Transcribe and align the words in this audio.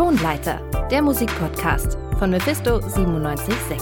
Tonleiter, 0.00 0.62
der 0.90 1.02
Musikpodcast 1.02 1.98
von 2.18 2.30
Mephisto 2.30 2.78
976. 2.78 3.78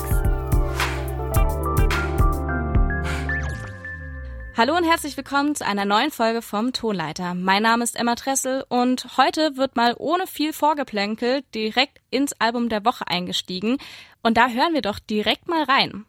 Hallo 4.57 4.77
und 4.77 4.83
herzlich 4.83 5.17
willkommen 5.17 5.54
zu 5.54 5.65
einer 5.65 5.85
neuen 5.85 6.11
Folge 6.11 6.43
vom 6.43 6.73
Tonleiter. 6.73 7.35
Mein 7.35 7.62
Name 7.62 7.85
ist 7.85 7.95
Emma 7.95 8.17
Tressel 8.17 8.65
und 8.69 9.17
heute 9.17 9.56
wird 9.56 9.76
mal 9.76 9.94
ohne 9.96 10.26
viel 10.26 10.53
Vorgeplänkel 10.53 11.42
direkt 11.54 12.01
ins 12.10 12.32
Album 12.40 12.69
der 12.69 12.85
Woche 12.85 13.06
eingestiegen. 13.06 13.78
Und 14.21 14.37
da 14.37 14.48
hören 14.48 14.74
wir 14.74 14.82
doch 14.82 14.98
direkt 14.98 15.46
mal 15.46 15.62
rein. 15.62 16.05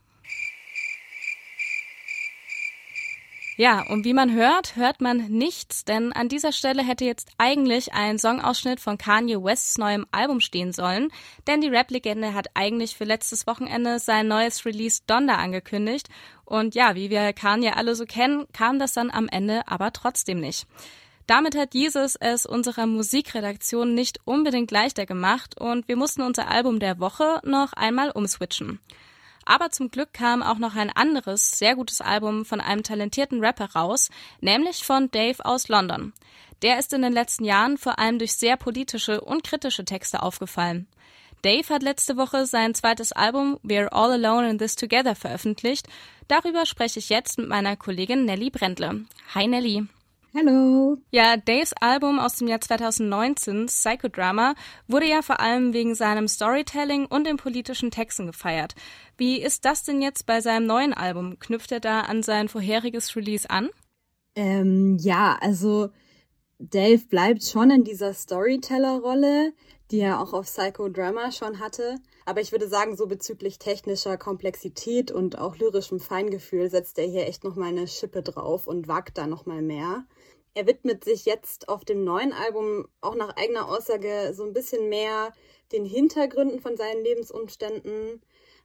Ja, 3.60 3.86
und 3.86 4.06
wie 4.06 4.14
man 4.14 4.34
hört, 4.34 4.78
hört 4.78 5.02
man 5.02 5.18
nichts, 5.28 5.84
denn 5.84 6.14
an 6.14 6.30
dieser 6.30 6.54
Stelle 6.54 6.82
hätte 6.82 7.04
jetzt 7.04 7.28
eigentlich 7.38 7.92
ein 7.92 8.18
Songausschnitt 8.18 8.80
von 8.80 8.98
Kanye 8.98 9.44
Wests 9.44 9.78
neuem 9.78 10.06
Album 10.14 10.40
stehen 10.40 10.72
sollen, 10.72 11.10
denn 11.46 11.60
die 11.60 11.68
Rap-Legende 11.68 12.34
hat 12.34 12.48
eigentlich 12.54 12.96
für 12.96 13.04
letztes 13.04 13.48
Wochenende 13.48 14.00
sein 14.00 14.30
neues 14.30 14.66
Release 14.66 15.02
Donda 15.08 15.36
angekündigt 15.36 16.08
und 16.46 16.74
ja, 16.74 16.96
wie 16.96 17.10
wir 17.10 17.34
Kanye 17.34 17.76
alle 17.76 17.96
so 17.96 18.06
kennen, 18.06 18.46
kam 18.54 18.80
das 18.80 18.94
dann 18.94 19.12
am 19.12 19.28
Ende 19.28 19.68
aber 19.68 19.92
trotzdem 19.92 20.40
nicht. 20.40 20.66
Damit 21.28 21.58
hat 21.58 21.74
Jesus 21.74 22.16
es 22.16 22.46
unserer 22.46 22.86
Musikredaktion 22.86 23.94
nicht 23.94 24.20
unbedingt 24.24 24.72
leichter 24.72 25.06
gemacht 25.06 25.60
und 25.60 25.86
wir 25.90 25.98
mussten 25.98 26.22
unser 26.22 26.48
Album 26.48 26.80
der 26.80 27.02
Woche 27.02 27.42
noch 27.44 27.74
einmal 27.74 28.12
umswitchen. 28.12 28.80
Aber 29.50 29.72
zum 29.72 29.90
Glück 29.90 30.14
kam 30.14 30.44
auch 30.44 30.60
noch 30.60 30.76
ein 30.76 30.92
anderes, 30.92 31.58
sehr 31.58 31.76
gutes 31.76 32.02
Album 32.02 32.46
von 32.46 32.62
einem 32.62 32.84
talentierten 32.84 33.44
Rapper 33.44 33.72
raus, 33.74 34.12
nämlich 34.42 34.84
von 34.84 35.10
Dave 35.10 35.44
aus 35.44 35.70
London. 35.70 36.14
Der 36.62 36.78
ist 36.78 36.94
in 36.94 37.02
den 37.02 37.14
letzten 37.14 37.46
Jahren 37.46 37.80
vor 37.80 37.98
allem 37.98 38.20
durch 38.20 38.34
sehr 38.34 38.58
politische 38.58 39.22
und 39.22 39.44
kritische 39.44 39.86
Texte 39.86 40.22
aufgefallen. 40.22 40.86
Dave 41.42 41.68
hat 41.74 41.82
letzte 41.82 42.16
Woche 42.16 42.46
sein 42.46 42.76
zweites 42.76 43.12
Album 43.12 43.58
We're 43.64 43.88
All 43.88 44.12
Alone 44.12 44.52
in 44.52 44.60
This 44.60 44.76
Together 44.76 45.16
veröffentlicht. 45.16 45.88
Darüber 46.28 46.68
spreche 46.68 47.00
ich 47.00 47.10
jetzt 47.10 47.40
mit 47.40 47.48
meiner 47.48 47.76
Kollegin 47.76 48.26
Nelly 48.26 48.52
Brendle. 48.52 49.06
Hi 49.34 49.48
Nelly. 49.48 49.88
Hallo. 50.36 50.98
Ja, 51.10 51.38
Days 51.38 51.74
Album 51.82 52.20
aus 52.20 52.36
dem 52.36 52.48
Jahr 52.48 52.62
2019, 52.62 53.66
Psychodrama, 53.66 54.54
wurde 54.88 55.08
ja 55.08 55.24
vor 55.24 55.40
allem 55.40 55.74
wegen 55.74 55.96
seinem 55.96 56.28
Storytelling 56.28 57.08
und 57.08 57.26
den 57.26 57.38
politischen 57.38 57.90
Texten 57.90 58.28
gefeiert. 58.28 58.76
Wie 59.18 59.42
ist 59.42 59.66
das 59.66 59.84
denn 59.84 60.04
jetzt 60.04 60.28
bei 60.28 60.40
seinem 60.40 60.68
neuen 60.68 60.94
Album? 60.94 61.40
Knüpft 61.40 61.72
er 61.72 61.80
da 61.80 62.02
an 62.02 62.22
sein 62.22 62.48
vorheriges 62.48 63.16
Release 63.16 63.50
an? 63.50 63.70
Ähm, 64.36 64.98
ja, 65.00 65.36
also 65.42 65.90
Dave 66.60 67.02
bleibt 67.10 67.44
schon 67.44 67.72
in 67.72 67.84
dieser 67.84 68.14
Storyteller-Rolle, 68.14 69.54
die 69.90 70.00
er 70.00 70.22
auch 70.22 70.34
auf 70.34 70.46
Psychodrama 70.46 71.32
schon 71.32 71.60
hatte. 71.60 71.96
Aber 72.26 72.42
ich 72.42 72.52
würde 72.52 72.68
sagen, 72.68 72.96
so 72.96 73.08
bezüglich 73.08 73.58
technischer 73.58 74.16
Komplexität 74.16 75.10
und 75.10 75.40
auch 75.40 75.58
lyrischem 75.58 76.00
Feingefühl 76.00 76.70
setzt 76.70 77.00
er 77.00 77.08
hier 77.08 77.28
echt 77.28 77.44
nochmal 77.44 77.70
eine 77.70 77.88
Schippe 77.88 78.22
drauf 78.22 78.68
und 78.68 78.88
wagt 78.88 79.18
da 79.18 79.26
nochmal 79.26 79.64
mehr. 79.64 80.06
Er 80.60 80.68
widmet 80.68 81.06
sich 81.06 81.24
jetzt 81.24 81.70
auf 81.70 81.86
dem 81.86 82.04
neuen 82.04 82.34
Album 82.34 82.86
auch 83.00 83.16
nach 83.16 83.38
eigener 83.38 83.70
Aussage 83.70 84.34
so 84.34 84.44
ein 84.44 84.52
bisschen 84.52 84.90
mehr 84.90 85.32
den 85.72 85.86
Hintergründen 85.86 86.60
von 86.60 86.76
seinen 86.76 87.02
Lebensumständen, 87.02 88.22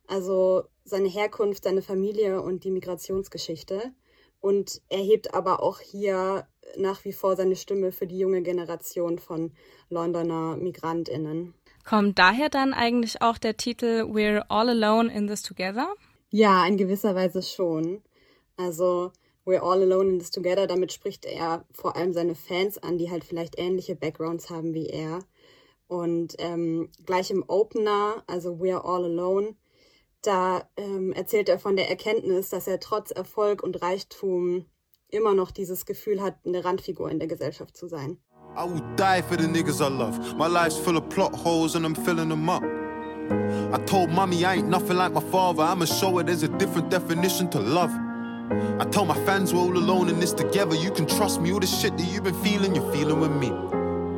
also 0.09 0.65
seine 0.84 1.06
Herkunft, 1.06 1.62
seine 1.62 1.83
Familie 1.83 2.42
und 2.42 2.65
die 2.65 2.72
Migrationsgeschichte. 2.72 3.92
Und 4.41 4.83
er 4.89 4.98
hebt 4.98 5.34
aber 5.34 5.62
auch 5.62 5.78
hier 5.78 6.48
nach 6.77 7.05
wie 7.05 7.12
vor 7.12 7.37
seine 7.37 7.55
Stimme 7.55 7.92
für 7.92 8.09
die 8.09 8.19
junge 8.19 8.42
Generation 8.42 9.20
von 9.20 9.53
Londoner 9.89 10.56
Migrantinnen. 10.56 11.55
Kommt 11.84 12.19
daher 12.19 12.48
dann 12.48 12.75
eigentlich 12.75 13.22
auch 13.22 13.39
der 13.39 13.56
Titel 13.56 14.03
We're 14.11 14.47
All 14.48 14.69
Alone 14.69 15.15
in 15.15 15.28
This 15.28 15.42
Together? 15.42 15.95
Ja, 16.31 16.66
in 16.66 16.77
gewisser 16.77 17.15
Weise 17.15 17.41
schon. 17.41 18.03
Also 18.56 19.12
We're 19.47 19.60
All 19.60 19.82
Alone 19.82 20.10
in 20.10 20.19
This 20.19 20.31
Together, 20.31 20.66
damit 20.66 20.93
spricht 20.93 21.27
er 21.27 21.65
vor 21.71 21.97
allem 21.97 22.12
seine 22.12 22.34
Fans 22.34 22.78
an, 22.78 22.97
die 22.97 23.10
halt 23.10 23.25
vielleicht 23.25 23.59
ähnliche 23.59 23.94
Backgrounds 23.94 24.49
haben 24.49 24.72
wie 24.72 24.87
er. 24.87 25.21
Und 25.87 26.34
ähm, 26.38 26.88
gleich 27.05 27.31
im 27.31 27.44
Opener, 27.47 28.25
also 28.27 28.54
We're 28.54 28.84
All 28.84 29.04
Alone, 29.04 29.54
da 30.22 30.66
ähm, 30.78 31.12
erzählt 31.12 31.50
er 31.50 31.59
von 31.59 31.77
der 31.77 31.91
Erkenntnis, 31.91 32.49
dass 32.49 32.66
er 32.66 32.81
trotz 32.81 33.10
Erfolg 33.10 33.62
und 33.62 33.83
Reichtum 33.83 34.65
immer 35.10 35.34
noch 35.34 35.50
dieses 35.50 35.84
Gefühl 35.84 36.22
hat, 36.22 36.37
eine 36.47 36.65
Randfigur 36.65 37.10
in 37.10 37.19
der 37.19 37.28
Gesellschaft 37.28 37.77
zu 37.77 37.87
sein. 37.87 38.19
I 38.56 38.65
will 38.65 38.83
die 38.97 39.22
for 39.22 39.38
the 39.38 39.47
niggas 39.47 39.81
I 39.81 39.88
love. 39.88 40.19
My 40.37 40.47
life's 40.47 40.78
full 40.78 40.97
of 40.97 41.09
plot 41.10 41.34
holes 41.34 41.77
and 41.77 41.84
I'm 41.84 41.94
filling 41.94 42.31
them 42.31 42.49
up. 42.49 42.62
I 43.72 43.78
told 43.84 44.10
mommy 44.10 44.44
I 44.44 44.56
ain't 44.56 44.69
nothing 44.69 44.97
like 44.97 45.12
my 45.12 45.21
father. 45.21 45.65
I'ma 45.65 45.87
show 45.87 46.16
her 46.16 46.25
there's 46.25 46.44
a 46.44 46.49
different 46.49 46.91
definition 46.91 47.50
to 47.50 47.59
love. 47.59 47.91
I 48.50 48.84
told 48.91 49.09
my 49.09 49.15
fans 49.25 49.55
we're 49.55 49.60
all 49.60 49.77
alone 49.77 50.09
in 50.09 50.21
this 50.21 50.32
together. 50.32 50.75
You 50.75 50.91
can 50.91 51.06
trust 51.06 51.41
me, 51.41 51.53
all 51.53 51.60
the 51.60 51.66
shit 51.66 51.97
that 51.97 52.06
you've 52.06 52.25
been 52.25 52.34
feeling, 52.43 52.75
you're 52.75 52.93
feeling 52.93 53.21
with 53.21 53.31
me. 53.31 53.50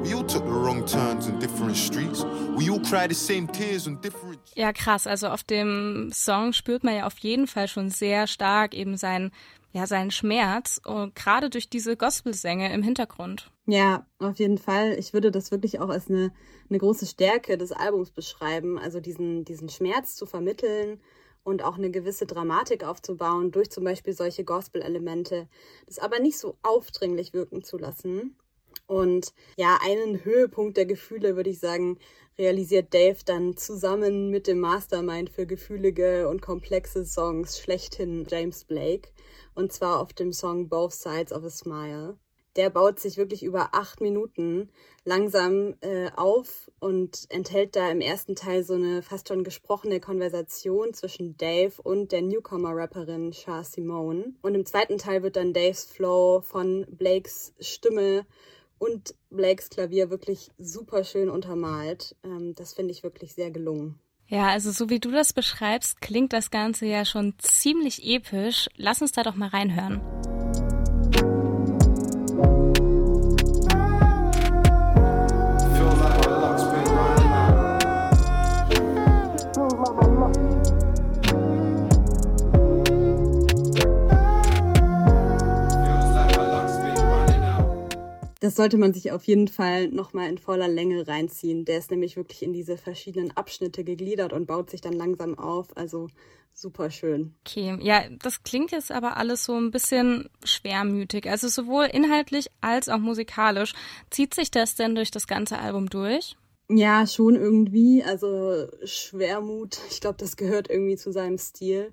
We 0.02 0.14
all 0.14 0.24
took 0.24 0.44
the 0.44 0.52
wrong 0.52 0.84
turns 0.84 1.28
in 1.28 1.38
different 1.38 1.76
streets. 1.76 2.24
We 2.56 2.70
all 2.70 2.80
cried 2.80 3.10
the 3.10 3.14
same 3.14 3.46
tears 3.48 3.86
on 3.86 4.00
different. 4.00 4.40
Ja, 4.56 4.72
krass. 4.72 5.06
Also 5.06 5.28
auf 5.28 5.44
dem 5.44 6.10
Song 6.12 6.52
spürt 6.52 6.84
man 6.84 6.96
ja 6.96 7.06
auf 7.06 7.18
jeden 7.18 7.46
Fall 7.46 7.68
schon 7.68 7.90
sehr 7.90 8.26
stark 8.26 8.74
eben 8.74 8.96
seinen, 8.96 9.30
ja, 9.72 9.86
seinen 9.86 10.10
Schmerz. 10.10 10.80
Und 10.84 11.14
gerade 11.14 11.48
durch 11.48 11.68
diese 11.68 11.96
Gospelsänge 11.96 12.72
im 12.72 12.82
Hintergrund. 12.82 13.50
Ja, 13.66 14.06
auf 14.18 14.38
jeden 14.38 14.58
Fall. 14.58 14.96
Ich 14.98 15.12
würde 15.12 15.30
das 15.30 15.50
wirklich 15.50 15.80
auch 15.80 15.88
als 15.88 16.08
eine, 16.08 16.32
eine 16.68 16.78
große 16.78 17.06
Stärke 17.06 17.58
des 17.58 17.72
Albums 17.72 18.10
beschreiben. 18.10 18.78
Also 18.78 19.00
diesen, 19.00 19.44
diesen 19.44 19.68
Schmerz 19.68 20.16
zu 20.16 20.26
vermitteln 20.26 21.00
und 21.46 21.62
auch 21.62 21.78
eine 21.78 21.90
gewisse 21.90 22.26
Dramatik 22.26 22.82
aufzubauen 22.82 23.52
durch 23.52 23.70
zum 23.70 23.84
Beispiel 23.84 24.12
solche 24.12 24.42
Gospel-Elemente, 24.44 25.48
das 25.86 26.00
aber 26.00 26.18
nicht 26.18 26.38
so 26.38 26.56
aufdringlich 26.62 27.32
wirken 27.32 27.62
zu 27.62 27.78
lassen. 27.78 28.36
Und 28.88 29.32
ja, 29.56 29.78
einen 29.80 30.24
Höhepunkt 30.24 30.76
der 30.76 30.86
Gefühle, 30.86 31.36
würde 31.36 31.50
ich 31.50 31.60
sagen, 31.60 31.98
realisiert 32.36 32.92
Dave 32.92 33.18
dann 33.24 33.56
zusammen 33.56 34.28
mit 34.30 34.48
dem 34.48 34.58
Mastermind 34.58 35.30
für 35.30 35.46
gefühlige 35.46 36.28
und 36.28 36.42
komplexe 36.42 37.06
Songs 37.06 37.60
schlechthin 37.60 38.26
James 38.28 38.64
Blake. 38.64 39.10
Und 39.54 39.72
zwar 39.72 40.00
auf 40.00 40.12
dem 40.12 40.32
Song 40.32 40.68
Both 40.68 40.94
Sides 40.94 41.32
of 41.32 41.44
a 41.44 41.50
Smile 41.50 42.18
der 42.56 42.70
baut 42.70 42.98
sich 42.98 43.16
wirklich 43.16 43.42
über 43.42 43.70
acht 43.72 44.00
Minuten 44.00 44.70
langsam 45.04 45.74
äh, 45.82 46.10
auf 46.16 46.70
und 46.80 47.26
enthält 47.28 47.76
da 47.76 47.90
im 47.90 48.00
ersten 48.00 48.34
Teil 48.34 48.64
so 48.64 48.74
eine 48.74 49.02
fast 49.02 49.28
schon 49.28 49.44
gesprochene 49.44 50.00
Konversation 50.00 50.94
zwischen 50.94 51.36
Dave 51.36 51.74
und 51.82 52.12
der 52.12 52.22
Newcomer-Rapperin 52.22 53.32
Shah 53.32 53.62
Simone. 53.62 54.34
Und 54.42 54.54
im 54.54 54.66
zweiten 54.66 54.98
Teil 54.98 55.22
wird 55.22 55.36
dann 55.36 55.52
Daves 55.52 55.84
Flow 55.84 56.40
von 56.40 56.86
Blakes 56.90 57.54
Stimme 57.60 58.26
und 58.78 59.14
Blakes 59.30 59.70
Klavier 59.70 60.10
wirklich 60.10 60.50
super 60.58 61.04
schön 61.04 61.30
untermalt. 61.30 62.16
Ähm, 62.24 62.54
das 62.54 62.74
finde 62.74 62.92
ich 62.92 63.02
wirklich 63.02 63.34
sehr 63.34 63.50
gelungen. 63.50 63.98
Ja, 64.28 64.48
also 64.48 64.72
so 64.72 64.90
wie 64.90 64.98
du 64.98 65.12
das 65.12 65.32
beschreibst, 65.32 66.00
klingt 66.00 66.32
das 66.32 66.50
Ganze 66.50 66.86
ja 66.86 67.04
schon 67.04 67.34
ziemlich 67.38 68.04
episch. 68.04 68.68
Lass 68.74 69.00
uns 69.00 69.12
da 69.12 69.22
doch 69.22 69.36
mal 69.36 69.48
reinhören. 69.48 70.00
Das 88.56 88.62
sollte 88.62 88.78
man 88.78 88.94
sich 88.94 89.12
auf 89.12 89.24
jeden 89.24 89.48
Fall 89.48 89.88
nochmal 89.88 90.30
in 90.30 90.38
voller 90.38 90.66
Länge 90.66 91.06
reinziehen. 91.06 91.66
Der 91.66 91.76
ist 91.76 91.90
nämlich 91.90 92.16
wirklich 92.16 92.42
in 92.42 92.54
diese 92.54 92.78
verschiedenen 92.78 93.36
Abschnitte 93.36 93.84
gegliedert 93.84 94.32
und 94.32 94.46
baut 94.46 94.70
sich 94.70 94.80
dann 94.80 94.94
langsam 94.94 95.38
auf. 95.38 95.76
Also 95.76 96.08
super 96.54 96.90
schön. 96.90 97.34
Okay, 97.46 97.76
ja, 97.82 98.04
das 98.22 98.44
klingt 98.44 98.70
jetzt 98.70 98.90
aber 98.90 99.18
alles 99.18 99.44
so 99.44 99.58
ein 99.58 99.70
bisschen 99.70 100.30
schwermütig. 100.42 101.28
Also 101.28 101.48
sowohl 101.48 101.84
inhaltlich 101.84 102.46
als 102.62 102.88
auch 102.88 102.96
musikalisch. 102.96 103.74
Zieht 104.08 104.32
sich 104.32 104.50
das 104.50 104.74
denn 104.74 104.94
durch 104.94 105.10
das 105.10 105.26
ganze 105.26 105.58
Album 105.58 105.90
durch? 105.90 106.34
Ja, 106.70 107.06
schon 107.06 107.36
irgendwie. 107.36 108.04
Also 108.04 108.68
Schwermut, 108.84 109.76
ich 109.90 110.00
glaube, 110.00 110.16
das 110.16 110.38
gehört 110.38 110.70
irgendwie 110.70 110.96
zu 110.96 111.12
seinem 111.12 111.36
Stil. 111.36 111.92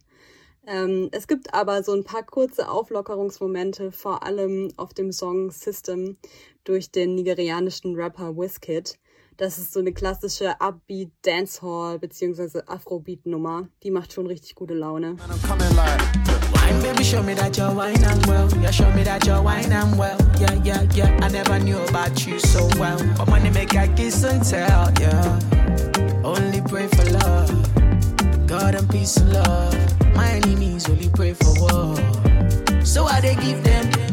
Ähm, 0.66 1.10
es 1.12 1.28
gibt 1.28 1.54
aber 1.54 1.84
so 1.84 1.94
ein 1.94 2.04
paar 2.04 2.24
kurze 2.24 2.70
Auflockerungsmomente, 2.70 3.92
vor 3.92 4.24
allem 4.24 4.72
auf 4.78 4.94
dem 4.94 5.12
Song 5.12 5.52
System 5.52 6.18
durch 6.64 6.92
den 6.92 7.16
nigerianischen 7.16 7.96
Rapper 7.96 8.36
Wizkid. 8.38 8.98
Das 9.38 9.58
ist 9.58 9.74
so 9.74 9.80
eine 9.80 9.94
klassische 9.94 10.62
Upbeat 10.62 11.10
Dancehall 11.24 11.98
bzw. 12.00 12.62
Afrobeat 12.68 13.26
Nummer. 13.26 13.68
Die 13.82 13.90
macht 13.90 14.14
schon 14.14 14.28
richtig 14.28 14.54
gute 14.54 14.76
Laune. 14.76 15.16
Only 26.24 26.62
pray 26.62 26.88
for 26.88 27.06
love. 27.12 27.52
God 28.48 28.76
and 28.76 28.88
peace 28.90 29.18
and 29.18 29.34
love. 29.34 30.03
My 30.16 30.30
enemies 30.36 30.90
only 30.90 31.10
pray 31.10 31.34
for 31.34 31.54
war. 31.62 32.86
So 32.86 33.06
I 33.06 33.22
they 33.22 33.36
give 33.36 33.62
them. 33.64 34.04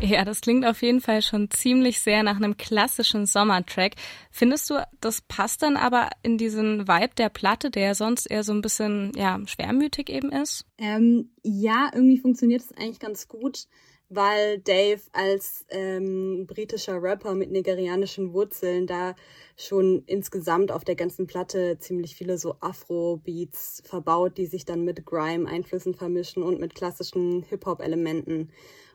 Ja, 0.00 0.24
das 0.24 0.40
klingt 0.40 0.64
auf 0.64 0.80
jeden 0.80 1.00
Fall 1.00 1.22
schon 1.22 1.50
ziemlich 1.50 2.00
sehr 2.00 2.22
nach 2.22 2.36
einem 2.36 2.56
klassischen 2.56 3.26
Sommertrack. 3.26 3.94
Findest 4.30 4.70
du, 4.70 4.86
das 5.00 5.20
passt 5.20 5.62
dann 5.62 5.76
aber 5.76 6.08
in 6.22 6.38
diesen 6.38 6.86
Vibe 6.88 7.14
der 7.18 7.28
Platte, 7.28 7.70
der 7.70 7.94
sonst 7.94 8.26
eher 8.26 8.44
so 8.44 8.52
ein 8.52 8.62
bisschen 8.62 9.12
ja, 9.16 9.38
schwermütig 9.46 10.08
eben 10.08 10.30
ist? 10.30 10.64
Ähm, 10.78 11.30
ja, 11.42 11.90
irgendwie 11.92 12.18
funktioniert 12.18 12.62
es 12.62 12.72
eigentlich 12.72 13.00
ganz 13.00 13.28
gut 13.28 13.66
weil 14.08 14.58
Dave 14.58 15.02
als 15.12 15.66
ähm, 15.68 16.46
britischer 16.46 17.02
Rapper 17.02 17.34
mit 17.34 17.50
nigerianischen 17.50 18.32
Wurzeln 18.32 18.86
da 18.86 19.14
schon 19.56 20.02
insgesamt 20.06 20.72
auf 20.72 20.84
der 20.84 20.96
ganzen 20.96 21.26
Platte 21.26 21.78
ziemlich 21.78 22.14
viele 22.14 22.38
so 22.38 22.56
Afro-Beats 22.60 23.82
verbaut, 23.84 24.38
die 24.38 24.46
sich 24.46 24.64
dann 24.64 24.84
mit 24.84 25.04
Grime-Einflüssen 25.04 25.94
vermischen 25.94 26.42
und 26.42 26.60
mit 26.60 26.74
klassischen 26.74 27.42
Hip-Hop-Elementen. 27.42 28.50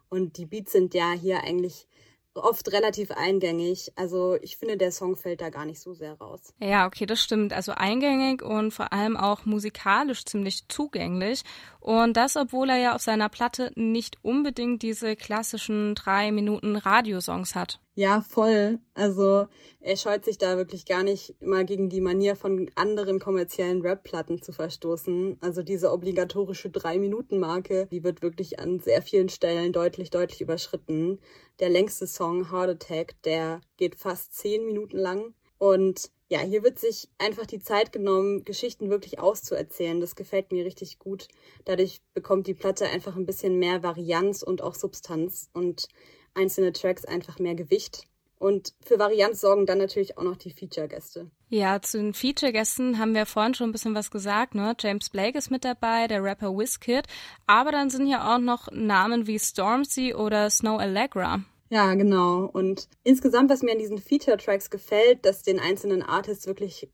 Und 0.09 0.37
die 0.37 0.45
Beats 0.45 0.71
sind 0.71 0.93
ja 0.93 1.11
hier 1.11 1.43
eigentlich 1.43 1.87
oft 2.35 2.71
relativ 2.71 3.11
eingängig. 3.11 3.91
Also 3.95 4.37
ich 4.41 4.57
finde, 4.57 4.77
der 4.77 4.91
Song 4.91 5.15
fällt 5.15 5.41
da 5.41 5.49
gar 5.49 5.65
nicht 5.65 5.79
so 5.79 5.93
sehr 5.93 6.13
raus. 6.13 6.53
Ja, 6.59 6.87
okay, 6.87 7.05
das 7.05 7.21
stimmt. 7.21 7.53
Also 7.53 7.73
eingängig 7.73 8.41
und 8.41 8.71
vor 8.71 8.93
allem 8.93 9.17
auch 9.17 9.45
musikalisch 9.45 10.25
ziemlich 10.25 10.67
zugänglich. 10.67 11.43
Und 11.79 12.17
das, 12.17 12.35
obwohl 12.35 12.69
er 12.69 12.77
ja 12.77 12.95
auf 12.95 13.01
seiner 13.01 13.29
Platte 13.29 13.71
nicht 13.75 14.17
unbedingt 14.23 14.81
diese 14.81 15.15
klassischen 15.15 15.95
drei 15.95 16.31
Minuten 16.31 16.75
Radiosongs 16.75 17.55
hat. 17.55 17.79
Ja, 17.95 18.21
voll. 18.21 18.79
Also 18.95 19.45
er 19.79 19.97
scheut 19.97 20.25
sich 20.25 20.39
da 20.39 20.57
wirklich 20.57 20.85
gar 20.85 21.03
nicht 21.03 21.39
mal 21.43 21.63
gegen 21.63 21.89
die 21.89 22.01
Manier 22.01 22.35
von 22.35 22.71
anderen 22.73 23.19
kommerziellen 23.19 23.81
Rap-Platten 23.81 24.41
zu 24.41 24.51
verstoßen. 24.51 25.37
Also 25.41 25.61
diese 25.61 25.91
obligatorische 25.91 26.71
Drei-Minuten-Marke, 26.71 27.87
die 27.91 28.03
wird 28.03 28.23
wirklich 28.23 28.59
an 28.59 28.79
sehr 28.79 29.03
vielen 29.03 29.29
Stellen 29.29 29.73
deutlich, 29.73 30.09
deutlich 30.09 30.41
überschritten. 30.41 31.19
Der 31.59 31.69
längste 31.69 32.07
Song, 32.07 32.51
Heart 32.51 32.69
Attack, 32.81 33.21
der 33.25 33.61
geht 33.77 33.95
fast 33.95 34.33
zehn 34.33 34.65
Minuten 34.65 34.97
lang. 34.97 35.35
Und 35.59 36.09
ja, 36.29 36.39
hier 36.39 36.63
wird 36.63 36.79
sich 36.79 37.09
einfach 37.19 37.45
die 37.45 37.59
Zeit 37.59 37.91
genommen, 37.91 38.43
Geschichten 38.43 38.89
wirklich 38.89 39.19
auszuerzählen. 39.19 40.01
Das 40.01 40.15
gefällt 40.15 40.51
mir 40.51 40.65
richtig 40.65 40.97
gut. 40.97 41.27
Dadurch 41.63 42.01
bekommt 42.15 42.47
die 42.47 42.55
Platte 42.55 42.87
einfach 42.87 43.15
ein 43.15 43.27
bisschen 43.27 43.59
mehr 43.59 43.83
Varianz 43.83 44.41
und 44.41 44.63
auch 44.63 44.73
Substanz 44.73 45.51
und 45.53 45.87
einzelne 46.35 46.73
Tracks 46.73 47.05
einfach 47.05 47.39
mehr 47.39 47.55
Gewicht. 47.55 48.07
Und 48.43 48.73
für 48.83 48.99
Varianz 48.99 49.39
sorgen 49.39 49.65
dann 49.65 49.77
natürlich 49.77 50.17
auch 50.17 50.23
noch 50.23 50.35
die 50.35 50.51
Feature-Gäste. 50.51 51.31
Ja, 51.47 51.81
zu 51.81 51.97
den 51.97 52.13
Feature-Gästen 52.13 52.99
haben 52.99 53.13
wir 53.13 53.25
vorhin 53.25 53.53
schon 53.53 53.69
ein 53.69 53.71
bisschen 53.71 53.95
was 53.95 54.11
gesagt. 54.11 54.53
Ne? 54.53 54.75
James 54.77 55.09
Blake 55.09 55.37
ist 55.37 55.49
mit 55.49 55.63
dabei, 55.63 56.07
der 56.07 56.21
Rapper 56.21 56.57
Wizkid. 56.57 57.05
Aber 57.47 57.71
dann 57.71 57.89
sind 57.89 58.07
ja 58.07 58.35
auch 58.35 58.39
noch 58.39 58.69
Namen 58.71 59.27
wie 59.27 59.39
Stormzy 59.39 60.13
oder 60.13 60.49
Snow 60.49 60.77
Allegra. 60.77 61.41
Ja, 61.69 61.93
genau. 61.95 62.49
Und 62.51 62.89
insgesamt, 63.03 63.49
was 63.49 63.63
mir 63.63 63.71
an 63.71 63.79
diesen 63.79 63.97
Feature-Tracks 63.97 64.69
gefällt, 64.69 65.25
dass 65.25 65.41
den 65.41 65.59
einzelnen 65.59 66.03
Artists 66.03 66.45
wirklich 66.45 66.89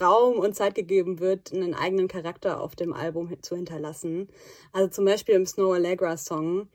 Raum 0.00 0.38
und 0.38 0.56
Zeit 0.56 0.74
gegeben 0.74 1.20
wird, 1.20 1.52
einen 1.52 1.74
eigenen 1.74 2.08
Charakter 2.08 2.60
auf 2.60 2.74
dem 2.76 2.94
Album 2.94 3.30
zu 3.42 3.56
hinterlassen. 3.56 4.28
Also 4.72 4.88
zum 4.88 5.04
Beispiel 5.04 5.34
im 5.34 5.44
Snow 5.44 5.74
Allegra 5.74 6.16
Song. 6.16 6.68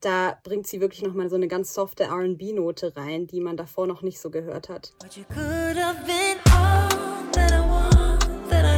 Da 0.00 0.38
bringt 0.44 0.68
sie 0.68 0.80
wirklich 0.80 1.02
nochmal 1.02 1.28
so 1.28 1.34
eine 1.34 1.48
ganz 1.48 1.74
softe 1.74 2.04
RB-Note 2.04 2.96
rein, 2.96 3.26
die 3.26 3.40
man 3.40 3.56
davor 3.56 3.88
noch 3.88 4.02
nicht 4.02 4.20
so 4.20 4.30
gehört 4.30 4.68
hat. 4.68 4.92
But 5.00 5.16
you 5.16 5.24
could 5.24 5.76
have 5.76 6.06
been 6.06 6.38
all 6.52 6.88
that 7.32 7.50
I 7.50 7.58
want, 7.68 8.48
that 8.48 8.64
I 8.64 8.77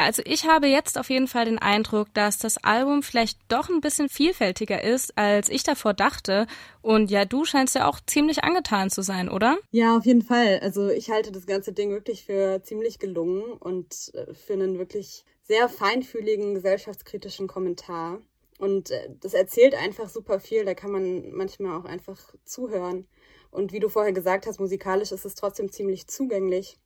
Ja, 0.00 0.06
also 0.06 0.22
ich 0.24 0.46
habe 0.46 0.66
jetzt 0.66 0.96
auf 0.96 1.10
jeden 1.10 1.28
Fall 1.28 1.44
den 1.44 1.58
Eindruck, 1.58 2.08
dass 2.14 2.38
das 2.38 2.56
Album 2.56 3.02
vielleicht 3.02 3.38
doch 3.48 3.68
ein 3.68 3.82
bisschen 3.82 4.08
vielfältiger 4.08 4.82
ist, 4.82 5.18
als 5.18 5.50
ich 5.50 5.62
davor 5.62 5.92
dachte. 5.92 6.46
Und 6.80 7.10
ja, 7.10 7.26
du 7.26 7.44
scheinst 7.44 7.74
ja 7.74 7.86
auch 7.86 8.00
ziemlich 8.06 8.42
angetan 8.42 8.88
zu 8.88 9.02
sein, 9.02 9.28
oder? 9.28 9.58
Ja, 9.72 9.98
auf 9.98 10.06
jeden 10.06 10.22
Fall. 10.22 10.58
Also 10.62 10.88
ich 10.88 11.10
halte 11.10 11.32
das 11.32 11.44
ganze 11.44 11.74
Ding 11.74 11.90
wirklich 11.90 12.24
für 12.24 12.62
ziemlich 12.62 12.98
gelungen 12.98 13.52
und 13.52 14.10
äh, 14.14 14.32
für 14.32 14.54
einen 14.54 14.78
wirklich 14.78 15.26
sehr 15.42 15.68
feinfühligen 15.68 16.54
gesellschaftskritischen 16.54 17.46
Kommentar. 17.46 18.22
Und 18.58 18.90
äh, 18.92 19.10
das 19.20 19.34
erzählt 19.34 19.74
einfach 19.74 20.08
super 20.08 20.40
viel. 20.40 20.64
Da 20.64 20.72
kann 20.72 20.92
man 20.92 21.30
manchmal 21.30 21.78
auch 21.78 21.84
einfach 21.84 22.34
zuhören. 22.46 23.06
Und 23.50 23.74
wie 23.74 23.80
du 23.80 23.90
vorher 23.90 24.14
gesagt 24.14 24.46
hast, 24.46 24.60
musikalisch 24.60 25.12
ist 25.12 25.26
es 25.26 25.34
trotzdem 25.34 25.70
ziemlich 25.70 26.06
zugänglich. 26.06 26.78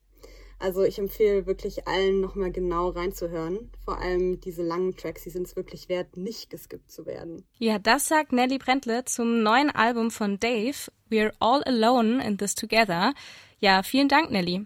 Also 0.59 0.83
ich 0.83 0.97
empfehle 0.97 1.45
wirklich 1.45 1.87
allen 1.87 2.21
nochmal 2.21 2.51
genau 2.51 2.89
reinzuhören. 2.89 3.71
Vor 3.83 3.99
allem 3.99 4.39
diese 4.39 4.63
langen 4.63 4.95
Tracks, 4.95 5.23
die 5.23 5.29
sind 5.29 5.47
es 5.47 5.55
wirklich 5.55 5.89
wert, 5.89 6.17
nicht 6.17 6.49
geskippt 6.49 6.91
zu 6.91 7.05
werden. 7.05 7.45
Ja, 7.59 7.77
das 7.77 8.07
sagt 8.07 8.31
Nelly 8.31 8.57
Brentle 8.57 9.05
zum 9.05 9.43
neuen 9.43 9.69
Album 9.69 10.11
von 10.11 10.39
Dave, 10.39 10.91
We're 11.09 11.33
All 11.39 11.63
Alone 11.63 12.25
in 12.25 12.37
This 12.37 12.55
Together. 12.55 13.13
Ja, 13.59 13.83
vielen 13.83 14.07
Dank, 14.07 14.31
Nelly. 14.31 14.65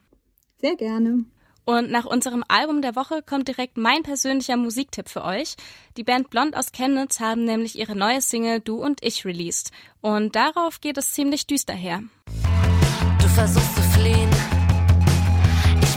Sehr 0.61 0.75
gerne. 0.75 1.25
Und 1.65 1.91
nach 1.91 2.05
unserem 2.05 2.43
Album 2.47 2.81
der 2.81 2.95
Woche 2.95 3.21
kommt 3.21 3.47
direkt 3.47 3.77
mein 3.77 4.01
persönlicher 4.01 4.57
Musiktipp 4.57 5.07
für 5.07 5.23
euch. 5.23 5.55
Die 5.97 6.03
Band 6.03 6.31
Blond 6.31 6.55
aus 6.55 6.71
Chemnitz 6.71 7.19
haben 7.19 7.45
nämlich 7.45 7.77
ihre 7.77 7.95
neue 7.95 8.21
Single 8.21 8.59
Du 8.59 8.81
und 8.81 9.03
ich 9.03 9.23
released. 9.23 9.71
Und 10.01 10.35
darauf 10.35 10.81
geht 10.81 10.97
es 10.97 11.13
ziemlich 11.13 11.45
düster 11.45 11.75
her. 11.75 12.01
Du 13.21 13.27
versuchst 13.27 13.75
zu 13.75 13.81
fliehen 13.81 14.58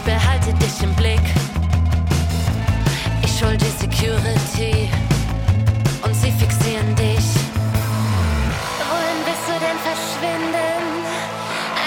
behalte 0.05 0.53
dich 0.53 0.83
im 0.83 0.93
Blick. 0.95 1.21
Ich 3.23 3.43
hol 3.43 3.55
die 3.57 3.73
Security 3.79 4.89
und 6.03 6.15
sie 6.15 6.31
fixieren 6.31 6.95
dich. 6.95 7.27
Wohin 8.89 9.19
willst 9.25 9.47
du 9.47 9.55
denn 9.65 9.79
verschwinden? 9.89 10.83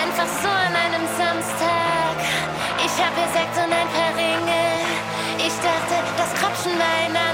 Einfach 0.02 0.30
so 0.42 0.48
an 0.48 0.74
einem 0.84 1.06
Samstag. 1.16 2.16
Ich 2.84 2.94
hab 3.02 3.12
hier 3.16 3.30
Sekt 3.32 3.56
und 3.56 3.72
ein 3.72 3.88
paar 3.94 4.12
Ringe. 4.16 4.64
Ich 5.38 5.54
dachte, 5.68 5.94
das 6.16 6.32
Krapschen 6.40 6.72
Antrag. 6.72 7.25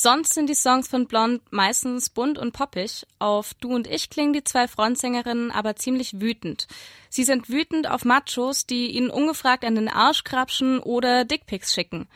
Sonst 0.00 0.32
sind 0.32 0.48
die 0.48 0.54
Songs 0.54 0.86
von 0.86 1.08
Blond 1.08 1.42
meistens 1.50 2.08
bunt 2.08 2.38
und 2.38 2.52
poppig. 2.52 3.04
Auf 3.18 3.52
Du 3.54 3.74
und 3.74 3.88
Ich 3.88 4.10
klingen 4.10 4.32
die 4.32 4.44
zwei 4.44 4.68
Frontsängerinnen 4.68 5.50
aber 5.50 5.74
ziemlich 5.74 6.20
wütend. 6.20 6.68
Sie 7.08 7.24
sind 7.24 7.48
wütend 7.48 7.90
auf 7.90 8.04
Machos, 8.04 8.64
die 8.64 8.92
ihnen 8.92 9.10
ungefragt 9.10 9.64
an 9.64 9.74
den 9.74 9.88
Arsch 9.88 10.22
krapschen 10.22 10.78
oder 10.78 11.24
Dickpics 11.24 11.74
schicken. 11.74 12.06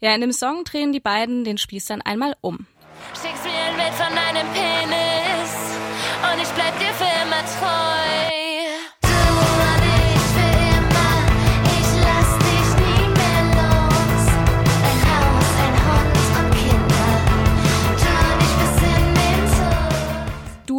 Ja, 0.00 0.12
in 0.16 0.20
dem 0.20 0.32
Song 0.32 0.64
drehen 0.64 0.92
die 0.92 0.98
beiden 0.98 1.44
den 1.44 1.58
Spieß 1.58 1.86
dann 1.86 2.02
einmal 2.02 2.34
um. 2.40 2.66
Schickst 3.12 3.44
mir 3.44 3.52
ein 3.52 3.76
Bild 3.76 3.94
von 3.94 4.16
deinem 4.16 4.52
Penis 4.52 4.87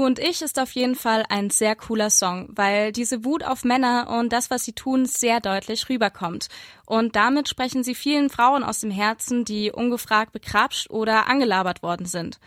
und 0.10 0.18
ich 0.18 0.42
ist 0.42 0.58
auf 0.58 0.72
jeden 0.72 0.96
Fall 0.96 1.24
ein 1.30 1.52
sehr 1.52 1.76
cooler 1.76 2.10
Song, 2.10 2.50
weil 2.50 2.92
diese 2.92 3.24
Wut 3.26 3.44
auf 3.44 3.64
Männer 3.64 4.10
und 4.10 4.34
das, 4.34 4.50
was 4.50 4.66
sie 4.66 4.74
tun, 4.74 5.06
sehr 5.06 5.40
deutlich 5.40 5.88
rüberkommt. 5.88 6.48
Und 6.88 7.16
damit 7.16 7.48
sprechen 7.48 7.84
sie 7.84 7.94
vielen 7.94 8.32
Frauen 8.32 8.64
aus 8.64 8.80
dem 8.80 8.90
Herzen, 8.90 9.46
die 9.46 9.72
ungefragt 9.72 10.32
bekrapscht 10.32 10.90
oder 10.90 11.28
angelabert 11.28 11.84
worden 11.84 12.08
sind. 12.08 12.40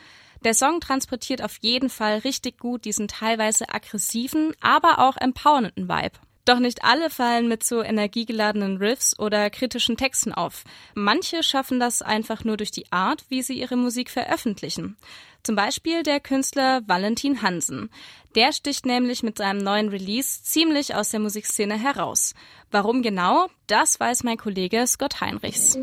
Der 0.42 0.54
Song 0.54 0.80
transportiert 0.80 1.40
auf 1.40 1.56
jeden 1.60 1.88
Fall 1.88 2.18
richtig 2.18 2.58
gut 2.58 2.84
diesen 2.84 3.06
teilweise 3.06 3.68
aggressiven, 3.68 4.54
aber 4.60 4.98
auch 4.98 5.16
empowernden 5.16 5.88
Vibe. 5.88 6.18
Doch 6.44 6.58
nicht 6.58 6.84
alle 6.84 7.08
fallen 7.08 7.46
mit 7.46 7.62
so 7.62 7.82
energiegeladenen 7.82 8.78
Riffs 8.78 9.16
oder 9.16 9.48
kritischen 9.48 9.96
Texten 9.96 10.32
auf. 10.32 10.64
Manche 10.94 11.44
schaffen 11.44 11.78
das 11.78 12.02
einfach 12.02 12.42
nur 12.42 12.56
durch 12.56 12.72
die 12.72 12.90
Art, 12.90 13.24
wie 13.28 13.42
sie 13.42 13.60
ihre 13.60 13.76
Musik 13.76 14.10
veröffentlichen. 14.10 14.96
Zum 15.44 15.54
Beispiel 15.54 16.02
der 16.02 16.18
Künstler 16.20 16.82
Valentin 16.86 17.42
Hansen. 17.42 17.90
Der 18.34 18.52
sticht 18.52 18.86
nämlich 18.86 19.22
mit 19.22 19.38
seinem 19.38 19.58
neuen 19.58 19.88
Release 19.88 20.42
ziemlich 20.42 20.94
aus 20.94 21.10
der 21.10 21.20
Musikszene 21.20 21.78
heraus. 21.78 22.34
Warum 22.70 23.02
genau? 23.02 23.46
Das 23.66 24.00
weiß 24.00 24.24
mein 24.24 24.36
Kollege 24.36 24.86
Scott 24.86 25.20
Heinrichs. 25.20 25.78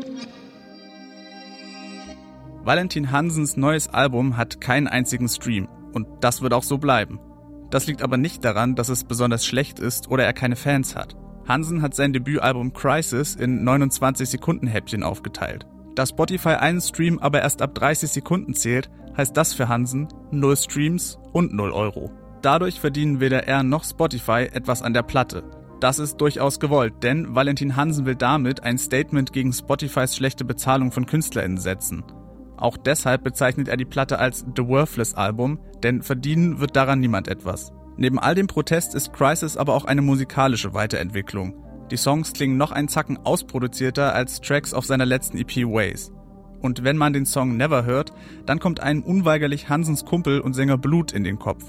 Valentin 2.62 3.10
Hansens 3.10 3.56
neues 3.56 3.88
Album 3.88 4.36
hat 4.36 4.60
keinen 4.60 4.88
einzigen 4.88 5.28
Stream. 5.28 5.68
Und 5.92 6.06
das 6.22 6.42
wird 6.42 6.52
auch 6.52 6.62
so 6.62 6.76
bleiben. 6.76 7.18
Das 7.70 7.86
liegt 7.86 8.02
aber 8.02 8.16
nicht 8.16 8.44
daran, 8.44 8.74
dass 8.74 8.88
es 8.88 9.04
besonders 9.04 9.46
schlecht 9.46 9.78
ist 9.78 10.10
oder 10.10 10.24
er 10.24 10.32
keine 10.32 10.56
Fans 10.56 10.96
hat. 10.96 11.16
Hansen 11.46 11.82
hat 11.82 11.94
sein 11.94 12.12
Debütalbum 12.12 12.72
Crisis 12.72 13.34
in 13.34 13.64
29 13.64 14.28
Sekunden 14.28 14.66
Häppchen 14.66 15.02
aufgeteilt. 15.02 15.66
Da 15.94 16.06
Spotify 16.06 16.50
einen 16.50 16.80
Stream 16.80 17.18
aber 17.18 17.40
erst 17.42 17.62
ab 17.62 17.74
30 17.74 18.10
Sekunden 18.10 18.54
zählt, 18.54 18.90
heißt 19.16 19.36
das 19.36 19.54
für 19.54 19.68
Hansen 19.68 20.08
0 20.30 20.56
Streams 20.56 21.18
und 21.32 21.52
0 21.52 21.72
Euro. 21.72 22.10
Dadurch 22.42 22.80
verdienen 22.80 23.20
weder 23.20 23.46
er 23.46 23.62
noch 23.62 23.84
Spotify 23.84 24.48
etwas 24.52 24.82
an 24.82 24.94
der 24.94 25.02
Platte. 25.02 25.44
Das 25.80 25.98
ist 25.98 26.20
durchaus 26.20 26.60
gewollt, 26.60 27.02
denn 27.02 27.34
Valentin 27.34 27.76
Hansen 27.76 28.06
will 28.06 28.14
damit 28.14 28.62
ein 28.62 28.78
Statement 28.78 29.32
gegen 29.32 29.52
Spotifys 29.52 30.14
schlechte 30.14 30.44
Bezahlung 30.44 30.92
von 30.92 31.06
KünstlerInnen 31.06 31.58
setzen. 31.58 32.04
Auch 32.60 32.76
deshalb 32.76 33.24
bezeichnet 33.24 33.68
er 33.68 33.76
die 33.76 33.86
Platte 33.86 34.18
als 34.18 34.44
The 34.54 34.68
Worthless 34.68 35.14
Album, 35.14 35.58
denn 35.82 36.02
verdienen 36.02 36.60
wird 36.60 36.76
daran 36.76 37.00
niemand 37.00 37.26
etwas. 37.26 37.72
Neben 37.96 38.18
all 38.18 38.34
dem 38.34 38.46
Protest 38.46 38.94
ist 38.94 39.12
Crisis 39.12 39.56
aber 39.56 39.74
auch 39.74 39.86
eine 39.86 40.02
musikalische 40.02 40.74
Weiterentwicklung. 40.74 41.54
Die 41.90 41.96
Songs 41.96 42.32
klingen 42.32 42.56
noch 42.56 42.70
ein 42.70 42.88
Zacken 42.88 43.18
ausproduzierter 43.24 44.14
als 44.14 44.40
Tracks 44.40 44.72
auf 44.74 44.84
seiner 44.84 45.06
letzten 45.06 45.38
EP 45.38 45.56
Ways. 45.66 46.12
Und 46.60 46.84
wenn 46.84 46.96
man 46.96 47.12
den 47.12 47.26
Song 47.26 47.56
Never 47.56 47.84
hört, 47.84 48.12
dann 48.46 48.60
kommt 48.60 48.80
einem 48.80 49.02
unweigerlich 49.02 49.68
Hansens 49.68 50.04
Kumpel 50.04 50.40
und 50.40 50.52
Sänger 50.52 50.78
Blut 50.78 51.12
in 51.12 51.24
den 51.24 51.38
Kopf. 51.38 51.64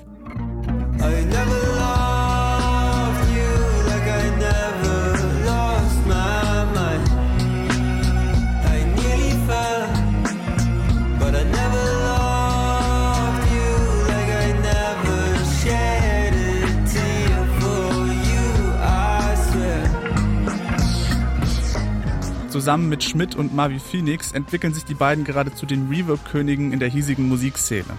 Zusammen 22.62 22.90
mit 22.90 23.04
Schmidt 23.04 23.34
und 23.36 23.56
Mavi 23.56 23.80
Phoenix 23.80 24.34
entwickeln 24.34 24.72
sich 24.72 24.86
die 24.86 24.94
beiden 24.94 25.24
gerade 25.24 25.52
zu 25.52 25.66
den 25.66 25.90
Reverb-Königen 25.90 26.72
in 26.72 26.80
der 26.80 26.90
hiesigen 26.90 27.28
Musikszene. 27.28 27.98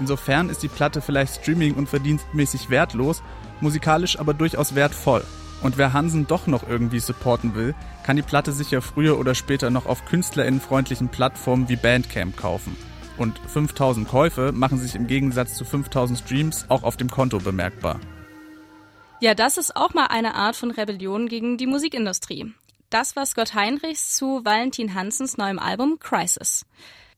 Insofern 0.00 0.48
ist 0.48 0.64
die 0.64 0.68
Platte 0.68 1.00
vielleicht 1.00 1.36
streaming- 1.36 1.76
und 1.76 1.88
verdienstmäßig 1.88 2.68
wertlos, 2.68 3.22
musikalisch 3.60 4.18
aber 4.18 4.34
durchaus 4.34 4.74
wertvoll. 4.74 5.22
Und 5.62 5.78
wer 5.78 5.92
Hansen 5.92 6.26
doch 6.26 6.48
noch 6.48 6.68
irgendwie 6.68 6.98
supporten 6.98 7.54
will, 7.54 7.76
kann 8.02 8.16
die 8.16 8.22
Platte 8.22 8.50
sicher 8.50 8.82
früher 8.82 9.20
oder 9.20 9.36
später 9.36 9.70
noch 9.70 9.86
auf 9.86 10.04
künstlerinnenfreundlichen 10.04 11.06
Plattformen 11.06 11.68
wie 11.68 11.76
Bandcamp 11.76 12.36
kaufen. 12.36 12.76
Und 13.16 13.38
5000 13.38 14.08
Käufe 14.08 14.50
machen 14.50 14.80
sich 14.80 14.96
im 14.96 15.06
Gegensatz 15.06 15.54
zu 15.54 15.64
5000 15.64 16.18
Streams 16.18 16.66
auch 16.70 16.82
auf 16.82 16.96
dem 16.96 17.08
Konto 17.08 17.38
bemerkbar. 17.38 18.00
Ja, 19.20 19.36
das 19.36 19.58
ist 19.58 19.76
auch 19.76 19.94
mal 19.94 20.06
eine 20.06 20.34
Art 20.34 20.56
von 20.56 20.72
Rebellion 20.72 21.28
gegen 21.28 21.56
die 21.56 21.68
Musikindustrie. 21.68 22.52
Das 22.90 23.16
war 23.16 23.26
Scott 23.26 23.54
Heinrichs 23.54 24.16
zu 24.16 24.44
Valentin 24.44 24.94
Hansens 24.94 25.36
neuem 25.36 25.58
Album 25.58 25.98
Crisis. 25.98 26.64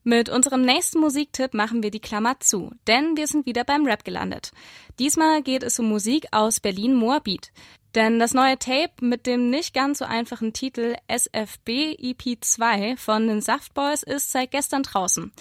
Mit 0.02 0.30
unserem 0.30 0.62
nächsten 0.62 1.00
Musiktipp 1.00 1.52
machen 1.52 1.82
wir 1.82 1.90
die 1.90 2.00
Klammer 2.00 2.40
zu, 2.40 2.70
denn 2.86 3.18
wir 3.18 3.26
sind 3.26 3.44
wieder 3.44 3.64
beim 3.64 3.84
Rap 3.84 4.04
gelandet. 4.04 4.52
Diesmal 4.98 5.42
geht 5.42 5.62
es 5.62 5.78
um 5.78 5.86
Musik 5.86 6.28
aus 6.32 6.60
Berlin-Moabit. 6.60 7.52
Denn 7.94 8.18
das 8.18 8.32
neue 8.32 8.58
Tape 8.58 8.92
mit 9.00 9.26
dem 9.26 9.50
nicht 9.50 9.74
ganz 9.74 9.98
so 9.98 10.06
einfachen 10.06 10.54
Titel 10.54 10.94
SFB 11.08 11.96
EP2 12.00 12.96
von 12.96 13.28
den 13.28 13.42
Saftboys 13.42 14.02
ist 14.02 14.30
seit 14.30 14.50
gestern 14.50 14.82
draußen. 14.82 15.32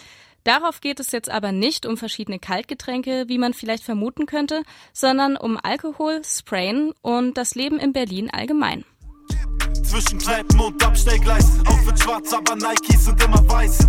Darauf 0.44 0.82
geht 0.82 1.00
es 1.00 1.12
jetzt 1.12 1.30
aber 1.30 1.52
nicht 1.52 1.86
um 1.86 1.98
verschiedene 1.98 2.40
Kaltgetränke, 2.40 3.26
wie 3.28 3.38
man 3.38 3.54
vielleicht 3.54 3.84
vermuten 3.84 4.26
könnte, 4.26 4.64
sondern 4.92 5.38
um 5.38 5.58
Alkohol, 5.62 6.22
Sprayen 6.24 6.94
und 7.02 7.38
das 7.38 7.56
Leben 7.56 7.80
in 7.80 7.94
Berlin 7.94 8.30
allgemein. 8.30 8.86
Zwischen 9.88 10.20
Kneipen 10.20 10.60
und 10.60 10.84
Abstellgleis. 10.86 11.46
Outfit 11.66 12.00
schwarz, 12.00 12.34
aber 12.34 12.56
Nikes 12.56 13.06
sind 13.06 13.24
immer 13.24 13.48
weiß. 13.48 13.88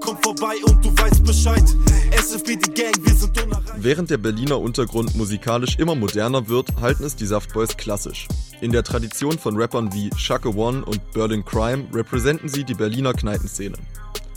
Komm 0.00 0.18
vorbei 0.22 0.56
und 0.66 0.84
du 0.84 0.90
weißt 0.96 1.24
Bescheid. 1.24 1.64
SFB 2.10 2.56
die 2.62 2.74
Gang, 2.74 2.94
wir 3.00 3.14
sind 3.14 3.42
unerreicht. 3.42 3.72
Während 3.78 4.10
der 4.10 4.18
Berliner 4.18 4.60
Untergrund 4.60 5.14
musikalisch 5.16 5.78
immer 5.78 5.94
moderner 5.94 6.46
wird, 6.48 6.68
halten 6.78 7.04
es 7.04 7.16
die 7.16 7.24
Saftboys 7.24 7.74
klassisch. 7.78 8.28
In 8.60 8.70
der 8.70 8.84
Tradition 8.84 9.38
von 9.38 9.56
Rappern 9.56 9.94
wie 9.94 10.10
Shaka 10.14 10.50
One 10.50 10.84
und 10.84 11.00
Berlin 11.12 11.42
Crime 11.42 11.86
repräsentieren 11.94 12.50
sie 12.50 12.64
die 12.64 12.74
Berliner 12.74 13.14
Kneipenszene. 13.14 13.78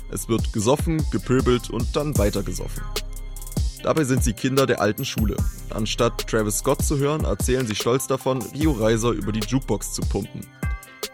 Es 0.09 0.29
wird 0.29 0.53
gesoffen, 0.53 1.05
gepöbelt 1.11 1.69
und 1.69 1.93
dann 1.97 2.17
weiter 2.17 2.43
gesoffen. 2.43 2.81
Dabei 3.83 4.05
sind 4.05 4.23
sie 4.23 4.33
Kinder 4.33 4.65
der 4.65 4.79
alten 4.79 5.03
Schule. 5.03 5.35
Anstatt 5.69 6.27
Travis 6.27 6.59
Scott 6.59 6.81
zu 6.81 6.97
hören, 6.97 7.25
erzählen 7.25 7.67
sie 7.67 7.75
stolz 7.75 8.07
davon, 8.07 8.41
Rio 8.53 8.71
Reiser 8.71 9.11
über 9.11 9.33
die 9.33 9.45
Jukebox 9.45 9.91
zu 9.91 10.01
pumpen. 10.01 10.45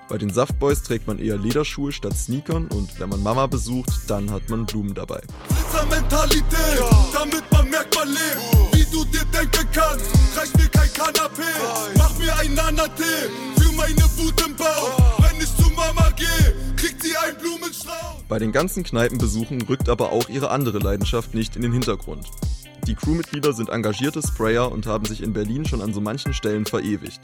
Bei 0.09 0.17
den 0.17 0.29
Saftboys 0.29 0.83
trägt 0.83 1.07
man 1.07 1.17
eher 1.17 1.37
Lederschuhe 1.37 1.91
statt 1.91 2.17
Sneakern 2.17 2.67
und 2.67 2.99
wenn 2.99 3.09
man 3.09 3.23
Mama 3.23 3.47
besucht, 3.47 3.89
dann 4.07 4.31
hat 4.31 4.49
man 4.49 4.65
Blumen 4.65 4.93
dabei. 4.93 5.21
Mentalität, 5.89 6.79
damit 7.13 7.43
man 7.51 7.69
merkt, 7.69 7.95
man 7.95 8.07
lebt. 8.07 8.73
Wie 8.73 8.85
du 8.91 9.05
dir 9.05 9.25
denken 9.25 9.67
kannst, 9.71 10.05
reicht 10.35 10.57
mir 10.57 10.67
kein 10.69 10.89
Kanapé. 10.89 11.43
Mach 11.97 12.17
mir 12.17 12.35
ein 12.37 12.53
Nanatee 12.53 13.03
für 13.57 13.71
meine 13.73 14.03
Wut 14.17 14.45
im 14.45 14.55
Bauch. 14.55 15.19
Wenn 15.19 15.41
ich 15.41 15.55
zu 15.55 15.69
Mama 15.71 16.09
gehe, 16.11 16.55
kriegt 16.75 17.01
sie 17.01 17.15
einen 17.17 17.37
Blumenstrauß. 17.37 18.23
Bei 18.27 18.39
den 18.39 18.51
ganzen 18.51 18.83
Kneipenbesuchen 18.83 19.61
rückt 19.63 19.89
aber 19.89 20.11
auch 20.11 20.29
ihre 20.29 20.49
andere 20.51 20.79
Leidenschaft 20.79 21.33
nicht 21.33 21.55
in 21.55 21.61
den 21.61 21.71
Hintergrund. 21.71 22.27
Die 22.85 22.95
Crewmitglieder 22.95 23.53
sind 23.53 23.69
engagierte 23.69 24.21
Sprayer 24.21 24.69
und 24.69 24.87
haben 24.87 25.05
sich 25.05 25.23
in 25.23 25.31
Berlin 25.31 25.65
schon 25.65 25.81
an 25.81 25.93
so 25.93 26.01
manchen 26.01 26.33
Stellen 26.33 26.65
verewigt. 26.65 27.21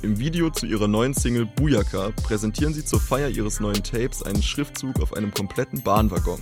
Im 0.00 0.18
Video 0.18 0.48
zu 0.48 0.64
ihrer 0.64 0.88
neuen 0.88 1.12
Single 1.12 1.44
Bujaka 1.44 2.12
präsentieren 2.22 2.72
sie 2.72 2.84
zur 2.84 2.98
Feier 2.98 3.28
ihres 3.28 3.60
neuen 3.60 3.82
Tapes 3.82 4.22
einen 4.22 4.42
Schriftzug 4.42 5.02
auf 5.02 5.14
einem 5.14 5.32
kompletten 5.32 5.82
Bahnwaggon. 5.82 6.40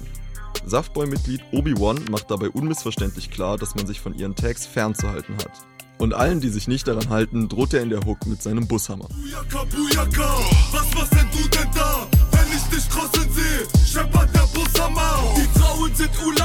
Saftboy-Mitglied 0.64 1.42
Obi-Wan 1.52 2.04
macht 2.10 2.30
dabei 2.30 2.48
unmissverständlich 2.48 3.30
klar, 3.30 3.58
dass 3.58 3.74
man 3.74 3.86
sich 3.86 4.00
von 4.00 4.14
ihren 4.14 4.36
Tags 4.36 4.66
fernzuhalten 4.66 5.34
hat. 5.38 5.52
Und 5.98 6.14
allen, 6.14 6.40
die 6.40 6.48
sich 6.48 6.68
nicht 6.68 6.88
daran 6.88 7.10
halten, 7.10 7.48
droht 7.48 7.74
er 7.74 7.82
in 7.82 7.90
der 7.90 8.00
Hook 8.06 8.24
mit 8.26 8.40
seinem 8.40 8.66
Bushammer. 8.68 9.08
Bujaka, 9.08 9.64
Bujaka, 9.64 10.38
was 10.72 10.94
machst 10.94 11.12
denn 11.12 11.28
du 11.32 11.48
denn 11.48 11.68
da? 11.74 12.06
Wenn 12.30 12.56
ich 12.56 12.62
dich 12.74 12.88
crossen 12.88 13.28
sehe, 13.32 13.84
scheppert 13.84 14.34
der 14.34 14.46
Bushammer. 14.54 15.34
Die 15.36 15.58
Frauen 15.58 15.94
sind 15.94 16.10
ulala, 16.24 16.39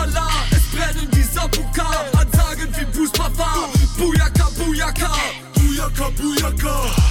Bujaka, 6.46 6.74
Bujaka, 6.76 7.05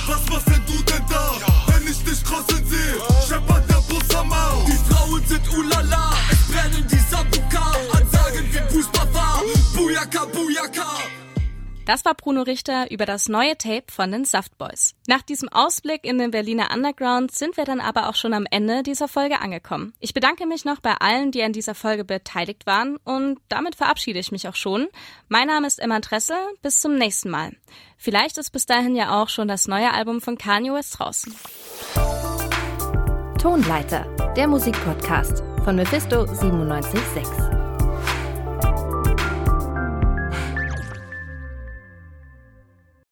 Das 11.87 12.05
war 12.05 12.15
Bruno 12.15 12.43
Richter 12.43 12.91
über 12.91 13.05
das 13.05 13.29
neue 13.29 13.59
Tape 13.59 13.85
von 13.91 14.11
den 14.11 14.25
Saftboys. 14.25 14.95
Nach 15.07 15.21
diesem 15.21 15.51
Ausblick 15.51 16.05
in 16.05 16.19
den 16.19 16.31
Berliner 16.31 16.71
Underground 16.73 17.33
sind 17.33 17.57
wir 17.57 17.65
dann 17.65 17.81
aber 17.81 18.09
auch 18.09 18.15
schon 18.15 18.33
am 18.33 18.47
Ende 18.51 18.83
dieser 18.83 19.07
Folge 19.07 19.41
angekommen. 19.41 19.93
Ich 20.01 20.15
bedanke 20.15 20.47
mich 20.47 20.65
noch 20.65 20.81
bei 20.81 20.95
allen, 20.95 21.31
die 21.31 21.43
an 21.43 21.53
dieser 21.53 21.75
Folge 21.75 22.05
beteiligt 22.05 22.67
waren 22.67 22.97
und 23.05 23.39
damit 23.49 23.77
verabschiede 23.77 24.19
ich 24.19 24.33
mich 24.33 24.49
auch 24.49 24.57
schon. 24.57 24.89
Mein 25.29 25.49
Name 25.49 25.67
ist 25.67 25.79
Emma 25.79 26.01
Dressel. 26.01 26.37
Bis 26.63 26.81
zum 26.81 26.97
nächsten 26.97 27.29
Mal. 27.29 27.53
Vielleicht 27.99 28.39
ist 28.39 28.51
bis 28.51 28.65
dahin 28.65 28.97
ja 28.97 29.21
auch 29.21 29.29
schon 29.29 29.49
das 29.49 29.69
neue 29.69 29.93
Album 29.93 30.21
von 30.23 30.39
Kanye 30.39 30.73
West 30.73 30.99
draußen. 30.99 31.35
Tonleiter, 33.39 34.07
der 34.37 34.49
Musikpodcast 34.49 35.43
von 35.65 35.77
Mephisto 35.77 36.25
976. 36.25 37.44